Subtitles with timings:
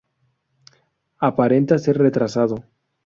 [1.29, 2.63] Aparenta ser retrasado.